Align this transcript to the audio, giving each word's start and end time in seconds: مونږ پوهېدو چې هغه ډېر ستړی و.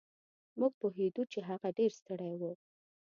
مونږ 0.57 0.73
پوهېدو 0.81 1.23
چې 1.31 1.39
هغه 1.49 1.69
ډېر 1.77 1.91
ستړی 1.99 2.33
و. 2.39 2.41